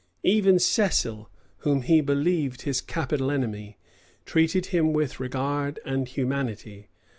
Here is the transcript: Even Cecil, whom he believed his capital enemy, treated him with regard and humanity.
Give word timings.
Even 0.23 0.57
Cecil, 0.57 1.29
whom 1.57 1.83
he 1.83 2.01
believed 2.01 2.63
his 2.63 2.81
capital 2.81 3.29
enemy, 3.29 3.77
treated 4.25 4.65
him 4.73 4.93
with 4.93 5.19
regard 5.19 5.79
and 5.85 6.07
humanity. 6.07 6.87